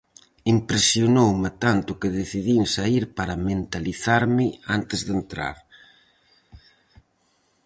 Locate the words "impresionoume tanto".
0.55-1.91